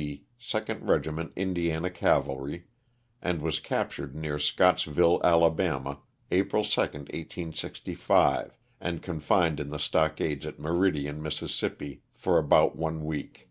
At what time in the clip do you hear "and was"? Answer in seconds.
3.20-3.60